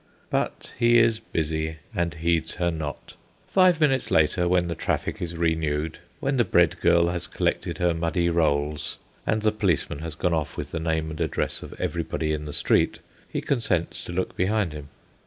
But 0.31 0.73
he 0.79 0.97
is 0.97 1.19
busy, 1.19 1.77
and 1.93 2.15
heeds 2.15 2.55
her 2.55 2.71
not. 2.71 3.13
Five 3.47 3.79
minutes 3.79 4.09
later, 4.09 4.47
when 4.47 4.67
the 4.67 4.73
traffic 4.73 5.21
is 5.21 5.37
renewed, 5.37 5.99
when 6.19 6.37
the 6.37 6.43
bread 6.43 6.81
girl 6.81 7.09
has 7.09 7.27
collected 7.27 7.77
her 7.77 7.93
muddy 7.93 8.27
rolls, 8.27 8.97
and 9.27 9.43
the 9.43 9.51
policeman 9.51 9.99
has 9.99 10.15
gone 10.15 10.33
off 10.33 10.57
with 10.57 10.71
the 10.71 10.79
name 10.79 11.11
and 11.11 11.21
address 11.21 11.61
of 11.61 11.79
everybody 11.79 12.33
in 12.33 12.45
the 12.45 12.51
street, 12.53 12.97
he 13.29 13.41
consents 13.41 14.03
to 14.05 14.11
look 14.11 14.35
behind 14.35 14.73
him. 14.73 14.89